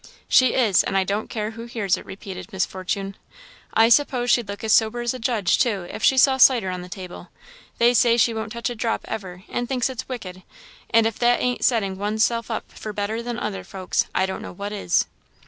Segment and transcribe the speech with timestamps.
[0.27, 3.15] "She is, and I don't care who hears it," repeated Miss Fortune.
[3.75, 6.81] "I suppose she'd look as sober as a judge, too, if she saw cider on
[6.81, 7.29] the table;
[7.77, 10.41] they say she won't touch a drop ever, and thinks it's wicked;
[10.89, 14.41] and if that ain't setting one's self up for better than other folks, I don't
[14.41, 15.05] know what is."